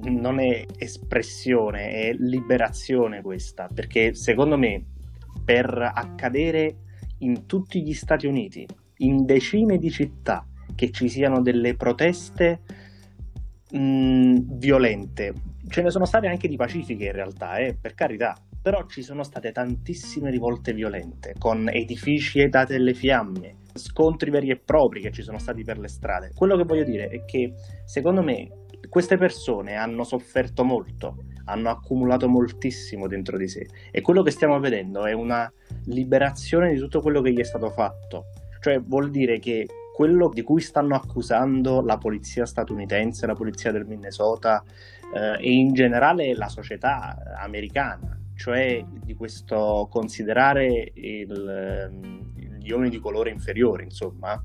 non 0.03 0.39
è 0.39 0.65
espressione, 0.77 1.91
è 1.91 2.13
liberazione 2.13 3.23
questa, 3.23 3.69
perché 3.73 4.15
secondo 4.15 4.57
me 4.57 4.85
per 5.45 5.93
accadere 5.95 6.77
in 7.19 7.47
tutti 7.47 7.83
gli 7.83 7.95
Stati 7.95 8.27
Uniti, 8.27 8.67
in 8.99 9.25
decine 9.25 9.79
di 9.79 9.91
città, 9.91 10.47
che 10.75 10.91
ci 10.91 11.09
siano 11.09 11.41
delle 11.41 11.75
proteste 11.75 12.61
mh, 13.71 14.59
violente. 14.59 15.35
Ce 15.69 15.83
ne 15.83 15.91
sono 15.91 16.05
state 16.05 16.27
anche 16.27 16.49
di 16.49 16.57
pacifiche 16.57 17.07
in 17.07 17.13
realtà, 17.13 17.57
eh, 17.57 17.77
per 17.79 17.95
carità, 17.95 18.37
però 18.63 18.87
ci 18.87 19.03
sono 19.03 19.23
state 19.23 19.53
tantissime 19.53 20.31
rivolte 20.31 20.73
violente, 20.73 21.35
con 21.39 21.69
edifici 21.69 22.47
date 22.49 22.75
alle 22.75 22.95
fiamme, 22.95 23.61
scontri 23.75 24.31
veri 24.31 24.51
e 24.51 24.57
propri 24.57 25.01
che 25.01 25.11
ci 25.11 25.23
sono 25.23 25.39
stati 25.39 25.65
per 25.65 25.79
le 25.79 25.89
strade. 25.89 26.33
Quello 26.35 26.57
che 26.57 26.65
voglio 26.65 26.85
dire 26.85 27.09
è 27.09 27.25
che 27.25 27.55
secondo 27.85 28.23
me 28.23 28.49
queste 28.89 29.17
persone 29.17 29.77
hanno 29.77 30.05
sofferto 30.05 30.65
molto, 30.65 31.17
hanno 31.45 31.71
accumulato 31.71 32.29
moltissimo 32.29 33.07
dentro 33.07 33.37
di 33.37 33.49
sé 33.49 33.67
e 33.91 34.01
quello 34.01 34.23
che 34.23 34.31
stiamo 34.31 34.59
vedendo 34.59 35.05
è 35.05 35.13
una 35.13 35.51
liberazione 35.87 36.73
di 36.73 36.79
tutto 36.79 37.01
quello 37.01 37.21
che 37.21 37.33
gli 37.33 37.41
è 37.41 37.45
stato 37.45 37.71
fatto. 37.71 38.27
Cioè 38.61 38.79
vuol 38.81 39.11
dire 39.11 39.39
che 39.39 39.67
quello 39.95 40.29
di 40.29 40.43
cui 40.43 40.61
stanno 40.61 40.95
accusando 40.95 41.83
la 41.83 41.97
polizia 41.99 42.45
statunitense, 42.45 43.27
la 43.27 43.35
polizia 43.35 43.73
del 43.73 43.87
Minnesota 43.87 44.63
eh, 45.15 45.47
e 45.47 45.53
in 45.53 45.73
generale 45.73 46.35
la 46.35 46.49
società 46.49 47.17
americana, 47.39 48.20
cioè 48.41 48.83
di 49.05 49.13
questo 49.13 49.87
considerare 49.91 50.93
il, 50.95 51.91
gli 52.59 52.71
uomini 52.71 52.89
di 52.89 52.99
colore 52.99 53.29
inferiore, 53.29 53.83
insomma, 53.83 54.43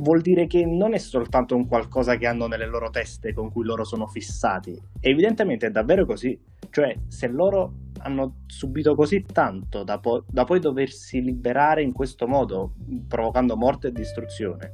vuol 0.00 0.20
dire 0.20 0.46
che 0.46 0.66
non 0.66 0.92
è 0.92 0.98
soltanto 0.98 1.56
un 1.56 1.66
qualcosa 1.66 2.16
che 2.16 2.26
hanno 2.26 2.46
nelle 2.46 2.66
loro 2.66 2.90
teste 2.90 3.32
con 3.32 3.50
cui 3.50 3.64
loro 3.64 3.84
sono 3.84 4.06
fissati. 4.06 4.78
Evidentemente 5.00 5.68
è 5.68 5.70
davvero 5.70 6.04
così. 6.04 6.38
Cioè, 6.68 6.94
se 7.08 7.26
loro 7.28 7.72
hanno 8.00 8.42
subito 8.44 8.94
così 8.94 9.24
tanto 9.24 9.82
da, 9.82 9.98
po- 9.98 10.26
da 10.28 10.44
poi 10.44 10.60
doversi 10.60 11.22
liberare 11.22 11.82
in 11.82 11.92
questo 11.92 12.26
modo, 12.26 12.74
provocando 13.08 13.56
morte 13.56 13.88
e 13.88 13.92
distruzione, 13.92 14.72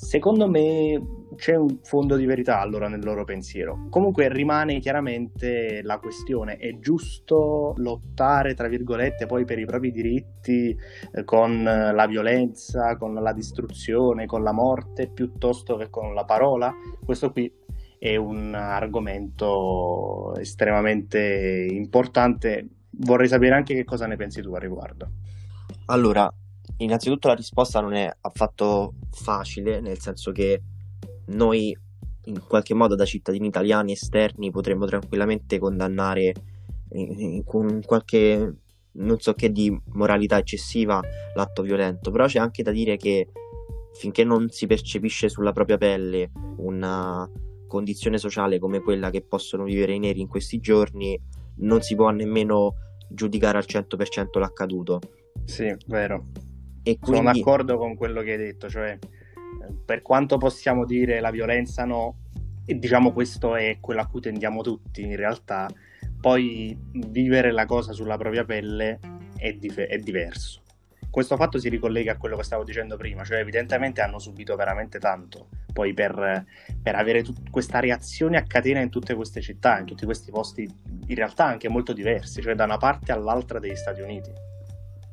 secondo 0.00 0.48
me 0.48 0.98
c'è 1.36 1.54
un 1.54 1.78
fondo 1.82 2.16
di 2.16 2.24
verità 2.24 2.58
allora 2.58 2.88
nel 2.88 3.04
loro 3.04 3.24
pensiero. 3.24 3.86
Comunque 3.90 4.32
rimane 4.32 4.78
chiaramente 4.80 5.82
la 5.82 5.98
questione, 5.98 6.56
è 6.56 6.78
giusto 6.78 7.74
lottare, 7.76 8.54
tra 8.54 8.66
virgolette, 8.66 9.26
poi 9.26 9.44
per 9.44 9.58
i 9.58 9.66
propri 9.66 9.92
diritti 9.92 10.74
eh, 11.12 11.24
con 11.24 11.62
la 11.62 12.06
violenza, 12.06 12.96
con 12.96 13.12
la 13.12 13.32
distruzione, 13.34 14.24
con 14.24 14.42
la 14.42 14.52
morte, 14.52 15.10
piuttosto 15.12 15.76
che 15.76 15.90
con 15.90 16.14
la 16.14 16.24
parola? 16.24 16.72
Questo 17.04 17.30
qui 17.30 17.52
è 17.98 18.16
un 18.16 18.54
argomento 18.54 20.34
estremamente 20.36 21.66
importante. 21.70 22.68
Vorrei 22.90 23.28
sapere 23.28 23.54
anche 23.54 23.74
che 23.74 23.84
cosa 23.84 24.06
ne 24.06 24.16
pensi 24.16 24.40
tu 24.40 24.54
a 24.54 24.58
riguardo. 24.58 25.10
Allora, 25.86 26.32
innanzitutto 26.78 27.28
la 27.28 27.34
risposta 27.34 27.80
non 27.80 27.94
è 27.94 28.10
affatto 28.20 28.94
facile, 29.10 29.80
nel 29.80 29.98
senso 29.98 30.32
che 30.32 30.62
noi 31.26 31.76
in 32.24 32.42
qualche 32.46 32.74
modo 32.74 32.94
da 32.94 33.04
cittadini 33.04 33.46
italiani 33.46 33.92
esterni 33.92 34.50
potremmo 34.50 34.86
tranquillamente 34.86 35.58
condannare 35.58 36.34
con 37.44 37.80
qualche 37.84 38.54
non 38.92 39.20
so 39.20 39.34
che 39.34 39.52
di 39.52 39.76
moralità 39.92 40.38
eccessiva 40.38 41.00
l'atto 41.34 41.62
violento, 41.62 42.10
però 42.10 42.26
c'è 42.26 42.38
anche 42.38 42.62
da 42.62 42.72
dire 42.72 42.96
che 42.96 43.28
finché 43.94 44.24
non 44.24 44.48
si 44.50 44.66
percepisce 44.66 45.28
sulla 45.28 45.52
propria 45.52 45.78
pelle 45.78 46.30
una 46.56 47.28
condizione 47.66 48.18
sociale 48.18 48.58
come 48.58 48.80
quella 48.80 49.10
che 49.10 49.22
possono 49.22 49.62
vivere 49.64 49.94
i 49.94 50.00
neri 50.00 50.20
in 50.20 50.26
questi 50.26 50.58
giorni, 50.58 51.18
non 51.58 51.82
si 51.82 51.94
può 51.94 52.10
nemmeno 52.10 52.74
giudicare 53.08 53.58
al 53.58 53.66
100% 53.66 54.38
l'accaduto. 54.38 55.00
Sì, 55.44 55.74
vero. 55.86 56.26
E 56.90 56.98
quindi... 56.98 57.18
Sono 57.18 57.32
d'accordo 57.32 57.78
con 57.78 57.96
quello 57.96 58.22
che 58.22 58.32
hai 58.32 58.38
detto, 58.38 58.68
cioè 58.68 58.98
per 59.84 60.02
quanto 60.02 60.38
possiamo 60.38 60.84
dire 60.84 61.20
la 61.20 61.30
violenza 61.30 61.84
no, 61.84 62.16
e 62.64 62.78
diciamo 62.78 63.12
questo 63.12 63.56
è 63.56 63.78
quello 63.80 64.00
a 64.00 64.06
cui 64.06 64.20
tendiamo 64.20 64.62
tutti 64.62 65.02
in 65.02 65.16
realtà, 65.16 65.68
poi 66.20 66.76
vivere 66.92 67.52
la 67.52 67.66
cosa 67.66 67.92
sulla 67.92 68.16
propria 68.16 68.44
pelle 68.44 68.98
è, 69.36 69.52
dif- 69.52 69.86
è 69.86 69.98
diverso 69.98 70.62
questo 71.10 71.36
fatto 71.36 71.58
si 71.58 71.68
ricollega 71.68 72.12
a 72.12 72.16
quello 72.16 72.36
che 72.36 72.44
stavo 72.44 72.62
dicendo 72.62 72.96
prima, 72.96 73.24
cioè 73.24 73.38
evidentemente 73.38 74.00
hanno 74.00 74.20
subito 74.20 74.54
veramente 74.54 75.00
tanto 75.00 75.48
poi 75.72 75.92
per, 75.92 76.44
per 76.82 76.94
avere 76.94 77.22
tut- 77.22 77.50
questa 77.50 77.80
reazione 77.80 78.36
a 78.36 78.42
catena 78.42 78.80
in 78.80 78.90
tutte 78.90 79.14
queste 79.14 79.40
città, 79.40 79.78
in 79.78 79.86
tutti 79.86 80.04
questi 80.04 80.30
posti 80.30 80.62
in 80.62 81.14
realtà 81.14 81.46
anche 81.46 81.68
molto 81.68 81.92
diversi, 81.92 82.40
cioè 82.40 82.54
da 82.54 82.64
una 82.64 82.76
parte 82.76 83.12
all'altra 83.12 83.58
degli 83.58 83.74
Stati 83.74 84.00
Uniti. 84.00 84.30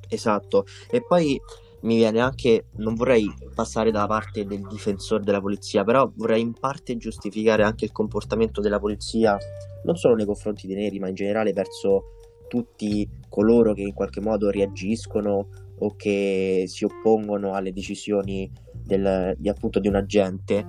Esatto, 0.09 0.65
e 0.89 1.01
poi 1.01 1.39
mi 1.81 1.95
viene 1.95 2.19
anche, 2.19 2.67
non 2.77 2.95
vorrei 2.95 3.31
passare 3.53 3.91
dalla 3.91 4.07
parte 4.07 4.45
del 4.45 4.65
difensore 4.67 5.23
della 5.23 5.41
polizia, 5.41 5.83
però 5.83 6.11
vorrei 6.15 6.41
in 6.41 6.53
parte 6.53 6.97
giustificare 6.97 7.63
anche 7.63 7.85
il 7.85 7.91
comportamento 7.91 8.61
della 8.61 8.79
polizia, 8.79 9.37
non 9.83 9.95
solo 9.95 10.15
nei 10.15 10.25
confronti 10.25 10.67
dei 10.67 10.75
neri, 10.75 10.99
ma 10.99 11.07
in 11.07 11.15
generale 11.15 11.53
verso 11.53 12.13
tutti 12.47 13.07
coloro 13.29 13.73
che 13.73 13.81
in 13.81 13.93
qualche 13.93 14.21
modo 14.21 14.49
reagiscono 14.49 15.47
o 15.79 15.95
che 15.95 16.63
si 16.67 16.85
oppongono 16.85 17.53
alle 17.53 17.71
decisioni 17.71 18.51
del, 18.73 19.35
di, 19.37 19.49
appunto, 19.49 19.79
di 19.79 19.87
un 19.87 19.95
agente, 19.95 20.65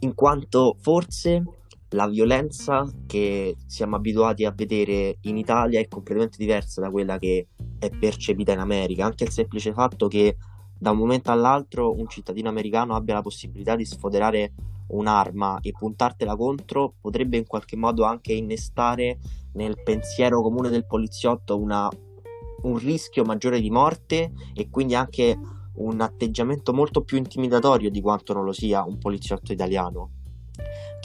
in 0.00 0.14
quanto 0.14 0.76
forse 0.78 1.42
la 1.90 2.08
violenza 2.08 2.88
che 3.06 3.56
siamo 3.66 3.96
abituati 3.96 4.44
a 4.44 4.52
vedere 4.54 5.18
in 5.22 5.36
Italia 5.36 5.80
è 5.80 5.88
completamente 5.88 6.36
diversa 6.38 6.80
da 6.80 6.90
quella 6.90 7.18
che 7.18 7.48
è 7.78 7.90
percepita 7.90 8.52
in 8.52 8.58
America, 8.58 9.04
anche 9.04 9.24
il 9.24 9.30
semplice 9.30 9.72
fatto 9.72 10.08
che 10.08 10.36
da 10.78 10.90
un 10.90 10.98
momento 10.98 11.30
all'altro 11.30 11.94
un 11.96 12.08
cittadino 12.08 12.48
americano 12.48 12.94
abbia 12.94 13.14
la 13.14 13.22
possibilità 13.22 13.76
di 13.76 13.84
sfoderare 13.84 14.52
un'arma 14.88 15.60
e 15.62 15.72
puntartela 15.72 16.36
contro 16.36 16.94
potrebbe 17.00 17.36
in 17.36 17.46
qualche 17.46 17.76
modo 17.76 18.04
anche 18.04 18.32
innestare 18.32 19.18
nel 19.54 19.82
pensiero 19.82 20.42
comune 20.42 20.68
del 20.68 20.86
poliziotto 20.86 21.58
una 21.58 21.88
un 22.62 22.78
rischio 22.78 23.24
maggiore 23.24 23.60
di 23.60 23.70
morte 23.70 24.32
e 24.54 24.68
quindi 24.70 24.94
anche 24.94 25.38
un 25.74 26.00
atteggiamento 26.00 26.72
molto 26.72 27.02
più 27.02 27.16
intimidatorio 27.16 27.90
di 27.90 28.00
quanto 28.00 28.32
non 28.32 28.44
lo 28.44 28.52
sia 28.52 28.82
un 28.84 28.98
poliziotto 28.98 29.52
italiano. 29.52 30.10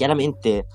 Chiaramente 0.02 0.66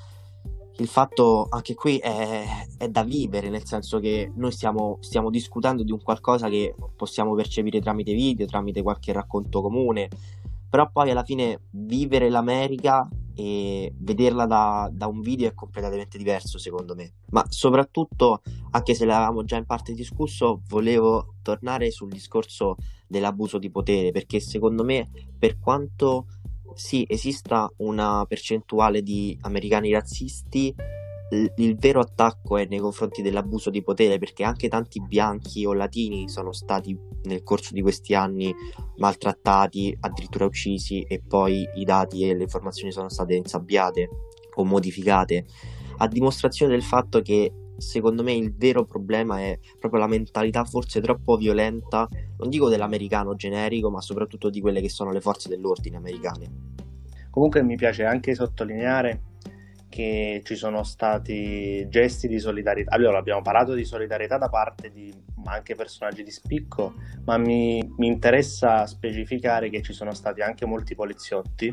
il 0.76 0.86
fatto 0.86 1.48
anche 1.50 1.74
qui 1.74 1.98
è, 1.98 2.44
è 2.78 2.88
da 2.88 3.02
vivere, 3.02 3.48
nel 3.48 3.66
senso 3.66 3.98
che 3.98 4.30
noi 4.36 4.52
stiamo, 4.52 4.98
stiamo, 5.00 5.30
discutendo 5.30 5.82
di 5.82 5.90
un 5.90 6.00
qualcosa 6.00 6.48
che 6.48 6.76
possiamo 6.94 7.34
percepire 7.34 7.80
tramite 7.80 8.14
video, 8.14 8.46
tramite 8.46 8.82
qualche 8.82 9.12
racconto 9.12 9.62
comune, 9.62 10.08
però 10.70 10.88
poi 10.92 11.10
alla 11.10 11.24
fine 11.24 11.62
vivere 11.70 12.30
l'America 12.30 13.08
e 13.34 13.92
vederla 13.98 14.46
da, 14.46 14.88
da, 14.92 15.08
un 15.08 15.20
video 15.20 15.48
è 15.48 15.54
completamente 15.54 16.18
diverso 16.18 16.56
secondo 16.56 16.94
me. 16.94 17.14
Ma 17.30 17.44
soprattutto, 17.48 18.42
anche 18.70 18.94
se 18.94 19.06
l'avevamo 19.06 19.42
già 19.42 19.56
in 19.56 19.66
parte 19.66 19.92
discusso, 19.92 20.62
volevo 20.68 21.34
tornare 21.42 21.90
sul 21.90 22.10
discorso 22.10 22.76
dell'abuso 23.08 23.58
di 23.58 23.70
potere, 23.70 24.12
perché 24.12 24.38
secondo 24.38 24.84
me, 24.84 25.10
per 25.36 25.58
quanto 25.58 26.26
sì, 26.76 27.04
esista 27.08 27.72
una 27.78 28.24
percentuale 28.26 29.02
di 29.02 29.36
americani 29.40 29.90
razzisti, 29.92 30.74
il 31.56 31.76
vero 31.76 32.00
attacco 32.00 32.56
è 32.56 32.66
nei 32.66 32.78
confronti 32.78 33.20
dell'abuso 33.20 33.68
di 33.70 33.82
potere 33.82 34.18
perché 34.18 34.44
anche 34.44 34.68
tanti 34.68 35.00
bianchi 35.00 35.66
o 35.66 35.72
latini 35.72 36.28
sono 36.28 36.52
stati 36.52 36.96
nel 37.24 37.42
corso 37.42 37.72
di 37.72 37.82
questi 37.82 38.14
anni 38.14 38.54
maltrattati, 38.98 39.96
addirittura 40.00 40.44
uccisi 40.44 41.00
e 41.00 41.20
poi 41.26 41.66
i 41.74 41.84
dati 41.84 42.28
e 42.28 42.36
le 42.36 42.44
informazioni 42.44 42.92
sono 42.92 43.08
state 43.08 43.34
insabbiate 43.34 44.08
o 44.54 44.64
modificate, 44.64 45.46
a 45.96 46.06
dimostrazione 46.06 46.72
del 46.72 46.84
fatto 46.84 47.20
che 47.22 47.52
secondo 47.76 48.22
me 48.22 48.32
il 48.32 48.54
vero 48.54 48.84
problema 48.84 49.40
è 49.40 49.58
proprio 49.78 50.00
la 50.00 50.06
mentalità 50.06 50.64
forse 50.64 51.00
troppo 51.00 51.36
violenta, 51.36 52.08
non 52.38 52.48
dico 52.48 52.68
dell'americano 52.68 53.34
generico, 53.34 53.90
ma 53.90 54.00
soprattutto 54.00 54.48
di 54.48 54.60
quelle 54.60 54.80
che 54.80 54.88
sono 54.88 55.10
le 55.10 55.20
forze 55.20 55.48
dell'ordine 55.48 55.96
americane. 55.96 56.65
Comunque 57.36 57.62
mi 57.62 57.76
piace 57.76 58.06
anche 58.06 58.34
sottolineare 58.34 59.20
che 59.90 60.40
ci 60.42 60.54
sono 60.54 60.82
stati 60.84 61.86
gesti 61.90 62.28
di 62.28 62.38
solidarietà. 62.38 62.94
Allora, 62.94 63.18
abbiamo 63.18 63.42
parlato 63.42 63.74
di 63.74 63.84
solidarietà 63.84 64.38
da 64.38 64.48
parte 64.48 64.90
di 64.90 65.12
anche 65.44 65.74
personaggi 65.74 66.22
di 66.22 66.30
spicco, 66.30 66.94
ma 67.26 67.36
mi, 67.36 67.86
mi 67.98 68.06
interessa 68.06 68.86
specificare 68.86 69.68
che 69.68 69.82
ci 69.82 69.92
sono 69.92 70.14
stati 70.14 70.40
anche 70.40 70.64
molti 70.64 70.94
poliziotti 70.94 71.70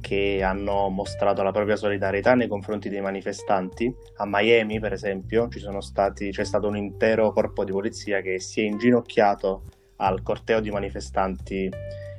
che 0.00 0.42
hanno 0.42 0.88
mostrato 0.88 1.42
la 1.42 1.52
propria 1.52 1.76
solidarietà 1.76 2.34
nei 2.34 2.48
confronti 2.48 2.88
dei 2.88 3.02
manifestanti. 3.02 3.94
A 4.16 4.24
Miami, 4.26 4.80
per 4.80 4.94
esempio, 4.94 5.50
stati, 5.80 6.30
c'è 6.30 6.44
stato 6.44 6.68
un 6.68 6.76
intero 6.78 7.32
corpo 7.32 7.64
di 7.64 7.72
polizia 7.72 8.22
che 8.22 8.40
si 8.40 8.62
è 8.62 8.64
inginocchiato 8.64 9.64
al 9.96 10.22
corteo 10.22 10.60
di 10.60 10.70
manifestanti 10.70 11.70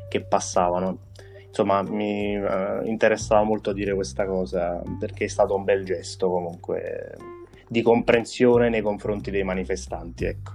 che 0.10 0.22
passavano 0.22 1.06
insomma 1.58 1.82
mi 1.82 2.38
uh, 2.38 2.86
interessava 2.86 3.42
molto 3.42 3.74
dire 3.74 3.96
questa 3.96 4.28
cosa 4.28 4.80
perché 5.00 5.26
è 5.26 5.28
stato 5.28 5.56
un 5.56 5.64
bel 5.64 5.84
gesto 5.84 6.30
comunque 6.30 7.18
di 7.68 7.82
comprensione 7.82 8.70
nei 8.70 8.84
confronti 8.84 9.32
dei 9.32 9.42
manifestanti 9.42 10.26
ecco. 10.26 10.52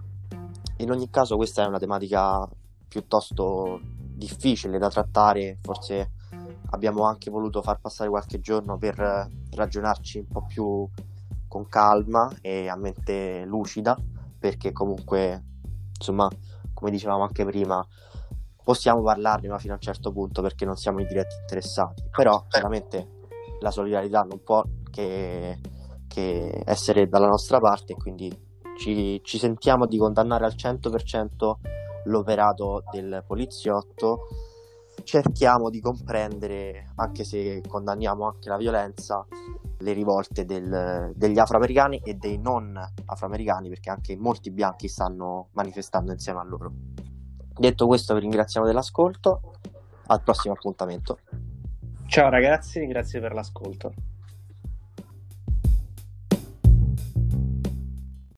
in 0.76 0.92
ogni 0.92 1.10
caso 1.10 1.34
questa 1.34 1.64
è 1.64 1.66
una 1.66 1.80
tematica 1.80 2.48
piuttosto 2.86 3.80
difficile 3.82 4.78
da 4.78 4.88
trattare 4.88 5.58
forse 5.60 6.12
abbiamo 6.70 7.02
anche 7.02 7.32
voluto 7.32 7.62
far 7.62 7.80
passare 7.80 8.08
qualche 8.08 8.38
giorno 8.38 8.78
per 8.78 9.28
ragionarci 9.56 10.18
un 10.18 10.28
po' 10.28 10.46
più 10.46 10.88
con 11.48 11.66
calma 11.68 12.32
e 12.40 12.68
a 12.68 12.76
mente 12.76 13.44
lucida 13.44 13.98
perché 14.38 14.70
comunque 14.70 15.42
insomma 15.98 16.30
come 16.72 16.92
dicevamo 16.92 17.24
anche 17.24 17.44
prima 17.44 17.84
possiamo 18.62 19.02
parlarne 19.02 19.48
ma 19.48 19.58
fino 19.58 19.72
a 19.72 19.76
un 19.76 19.82
certo 19.82 20.12
punto 20.12 20.42
perché 20.42 20.64
non 20.64 20.76
siamo 20.76 21.00
i 21.00 21.06
diretti 21.06 21.36
interessati. 21.40 22.04
Però 22.10 22.44
chiaramente 22.48 23.20
la 23.60 23.70
solidarietà 23.70 24.22
non 24.22 24.42
può 24.42 24.62
che, 24.90 25.58
che 26.08 26.62
essere 26.64 27.08
dalla 27.08 27.28
nostra 27.28 27.58
parte 27.58 27.92
e 27.92 27.96
quindi 27.96 28.50
ci, 28.76 29.20
ci, 29.22 29.38
sentiamo 29.38 29.86
di 29.86 29.98
condannare 29.98 30.44
al 30.44 30.54
100% 30.54 31.52
l'operato 32.04 32.82
del 32.90 33.22
poliziotto. 33.26 34.26
Cerchiamo 35.04 35.70
di 35.70 35.80
comprendere 35.80 36.92
anche 36.96 37.24
se 37.24 37.62
condanniamo 37.66 38.26
anche 38.26 38.48
la 38.48 38.56
violenza 38.56 39.26
le 39.78 39.92
rivolte 39.94 40.44
del, 40.44 41.12
degli 41.14 41.38
afroamericani 41.38 42.00
e 42.04 42.14
dei 42.14 42.38
non 42.38 42.78
afroamericani 43.06 43.68
perché 43.68 43.90
anche 43.90 44.16
molti 44.16 44.52
bianchi 44.52 44.86
stanno 44.86 45.48
manifestando 45.52 46.12
insieme 46.12 46.38
a 46.38 46.44
loro 46.44 46.72
Detto 47.56 47.86
questo, 47.86 48.14
vi 48.14 48.20
ringraziamo 48.20 48.66
dell'ascolto. 48.66 49.40
Al 50.06 50.22
prossimo 50.22 50.54
appuntamento. 50.54 51.18
Ciao 52.06 52.28
ragazzi, 52.28 52.86
grazie 52.86 53.20
per 53.20 53.32
l'ascolto. 53.32 53.94